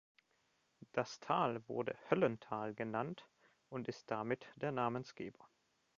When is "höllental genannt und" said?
2.09-3.87